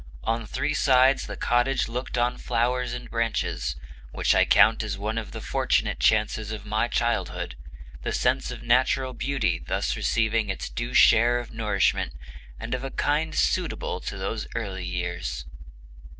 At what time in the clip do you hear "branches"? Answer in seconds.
3.07-3.75